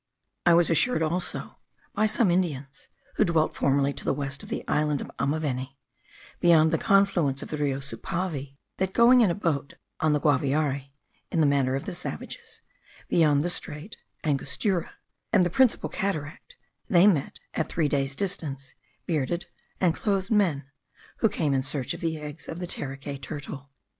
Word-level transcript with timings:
I 0.47 0.55
was 0.55 0.71
assured 0.71 1.03
also 1.03 1.59
by 1.93 2.07
some 2.07 2.31
Indians, 2.31 2.87
who 3.17 3.23
dwelt 3.23 3.53
formerly 3.55 3.93
to 3.93 4.03
the 4.03 4.15
west 4.15 4.41
of 4.41 4.49
the 4.49 4.67
island 4.67 4.99
of 4.99 5.11
Amanaveni, 5.19 5.77
beyond 6.39 6.71
the 6.71 6.79
confluence 6.79 7.43
of 7.43 7.49
the 7.51 7.57
Rio 7.57 7.79
Supavi, 7.79 8.57
that 8.77 8.93
going 8.93 9.21
in 9.21 9.29
a 9.29 9.35
boat 9.35 9.75
on 9.99 10.13
the 10.13 10.19
Guaviare 10.19 10.89
(in 11.29 11.39
the 11.39 11.45
manner 11.45 11.75
of 11.75 11.85
the 11.85 11.93
savages) 11.93 12.63
beyond 13.09 13.43
the 13.43 13.49
strait 13.51 13.97
(angostura) 14.23 14.95
and 15.31 15.45
the 15.45 15.51
principal 15.51 15.87
cataract, 15.87 16.55
they 16.89 17.05
met, 17.05 17.39
at 17.53 17.69
three 17.69 17.87
days' 17.87 18.15
distance, 18.15 18.73
bearded 19.05 19.45
and 19.79 19.93
clothed 19.93 20.31
men, 20.31 20.65
who 21.17 21.29
came 21.29 21.53
in 21.53 21.61
search 21.61 21.93
of 21.93 22.01
the 22.01 22.17
eggs 22.17 22.47
of 22.47 22.57
the 22.57 22.65
terekay 22.65 23.21
turtle. 23.21 23.69